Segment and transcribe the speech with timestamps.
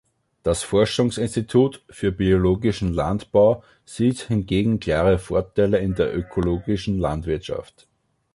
[0.41, 7.87] Das Forschungsinstitut für biologischen Landbau sieht hingegen klare Vorteile in der ökologischen Landwirtschaft.